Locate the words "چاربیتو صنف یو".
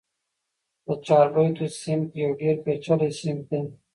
1.05-2.31